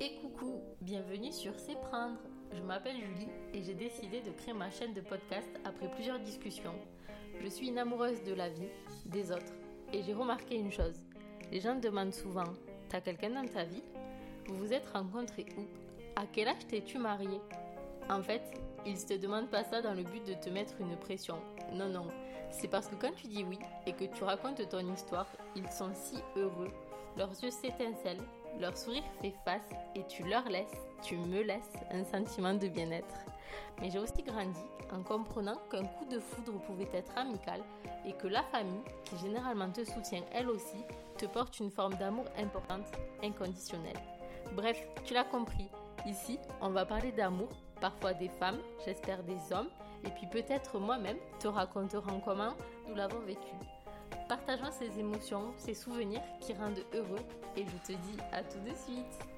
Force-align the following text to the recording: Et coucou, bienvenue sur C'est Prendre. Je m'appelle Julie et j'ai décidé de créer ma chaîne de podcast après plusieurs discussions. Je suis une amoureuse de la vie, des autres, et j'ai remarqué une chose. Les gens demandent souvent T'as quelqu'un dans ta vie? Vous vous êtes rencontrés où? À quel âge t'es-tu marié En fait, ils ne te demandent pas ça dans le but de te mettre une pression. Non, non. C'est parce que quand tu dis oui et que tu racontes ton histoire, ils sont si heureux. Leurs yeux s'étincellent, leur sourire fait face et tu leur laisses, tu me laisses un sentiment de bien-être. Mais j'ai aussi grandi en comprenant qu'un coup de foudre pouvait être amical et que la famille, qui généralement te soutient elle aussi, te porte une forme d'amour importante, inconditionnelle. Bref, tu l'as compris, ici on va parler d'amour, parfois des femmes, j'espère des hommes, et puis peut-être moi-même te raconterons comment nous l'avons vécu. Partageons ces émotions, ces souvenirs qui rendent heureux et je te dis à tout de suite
Et 0.00 0.16
coucou, 0.20 0.60
bienvenue 0.80 1.32
sur 1.32 1.52
C'est 1.58 1.80
Prendre. 1.80 2.18
Je 2.52 2.60
m'appelle 2.60 2.96
Julie 2.96 3.28
et 3.52 3.62
j'ai 3.62 3.74
décidé 3.74 4.20
de 4.20 4.30
créer 4.30 4.52
ma 4.52 4.70
chaîne 4.70 4.92
de 4.92 5.00
podcast 5.00 5.48
après 5.64 5.88
plusieurs 5.90 6.18
discussions. 6.18 6.74
Je 7.40 7.48
suis 7.48 7.68
une 7.68 7.78
amoureuse 7.78 8.22
de 8.24 8.34
la 8.34 8.48
vie, 8.48 8.68
des 9.06 9.30
autres, 9.30 9.52
et 9.92 10.02
j'ai 10.02 10.12
remarqué 10.12 10.56
une 10.56 10.72
chose. 10.72 10.98
Les 11.52 11.60
gens 11.60 11.76
demandent 11.76 12.14
souvent 12.14 12.52
T'as 12.88 13.00
quelqu'un 13.00 13.30
dans 13.30 13.46
ta 13.46 13.64
vie? 13.64 13.82
Vous 14.46 14.56
vous 14.56 14.72
êtes 14.72 14.86
rencontrés 14.88 15.46
où? 15.56 15.62
À 16.16 16.26
quel 16.26 16.48
âge 16.48 16.66
t'es-tu 16.68 16.98
marié 16.98 17.40
En 18.10 18.22
fait, 18.22 18.42
ils 18.84 18.94
ne 18.94 18.98
te 18.98 19.14
demandent 19.14 19.50
pas 19.50 19.64
ça 19.64 19.80
dans 19.80 19.94
le 19.94 20.02
but 20.02 20.26
de 20.26 20.34
te 20.34 20.50
mettre 20.50 20.74
une 20.80 20.96
pression. 20.96 21.38
Non, 21.72 21.88
non. 21.88 22.08
C'est 22.50 22.68
parce 22.68 22.88
que 22.88 22.96
quand 22.96 23.12
tu 23.16 23.26
dis 23.26 23.44
oui 23.44 23.58
et 23.86 23.92
que 23.92 24.04
tu 24.04 24.24
racontes 24.24 24.68
ton 24.68 24.92
histoire, 24.92 25.26
ils 25.56 25.70
sont 25.70 25.90
si 25.94 26.16
heureux. 26.36 26.70
Leurs 27.16 27.30
yeux 27.42 27.50
s'étincellent, 27.50 28.22
leur 28.60 28.76
sourire 28.76 29.04
fait 29.20 29.34
face 29.44 29.68
et 29.94 30.04
tu 30.06 30.24
leur 30.24 30.48
laisses, 30.48 30.80
tu 31.02 31.16
me 31.16 31.42
laisses 31.42 31.72
un 31.90 32.04
sentiment 32.04 32.54
de 32.54 32.68
bien-être. 32.68 33.14
Mais 33.80 33.90
j'ai 33.90 33.98
aussi 33.98 34.22
grandi 34.22 34.60
en 34.92 35.02
comprenant 35.02 35.58
qu'un 35.70 35.84
coup 35.84 36.04
de 36.06 36.18
foudre 36.18 36.60
pouvait 36.62 36.88
être 36.92 37.12
amical 37.16 37.60
et 38.04 38.12
que 38.12 38.26
la 38.26 38.42
famille, 38.44 38.82
qui 39.04 39.16
généralement 39.18 39.70
te 39.70 39.84
soutient 39.84 40.22
elle 40.32 40.50
aussi, 40.50 40.78
te 41.18 41.26
porte 41.26 41.58
une 41.60 41.70
forme 41.70 41.94
d'amour 41.94 42.26
importante, 42.38 42.86
inconditionnelle. 43.22 43.98
Bref, 44.54 44.80
tu 45.04 45.14
l'as 45.14 45.24
compris, 45.24 45.68
ici 46.06 46.38
on 46.60 46.70
va 46.70 46.84
parler 46.84 47.12
d'amour, 47.12 47.48
parfois 47.80 48.12
des 48.14 48.28
femmes, 48.28 48.58
j'espère 48.84 49.22
des 49.22 49.52
hommes, 49.52 49.70
et 50.04 50.10
puis 50.10 50.26
peut-être 50.26 50.78
moi-même 50.78 51.18
te 51.38 51.48
raconterons 51.48 52.20
comment 52.24 52.54
nous 52.88 52.94
l'avons 52.94 53.20
vécu. 53.20 53.54
Partageons 54.28 54.70
ces 54.72 54.98
émotions, 54.98 55.52
ces 55.58 55.74
souvenirs 55.74 56.22
qui 56.40 56.54
rendent 56.54 56.84
heureux 56.94 57.24
et 57.56 57.64
je 57.64 57.92
te 57.92 57.92
dis 57.92 58.16
à 58.32 58.42
tout 58.42 58.60
de 58.60 58.74
suite 58.74 59.33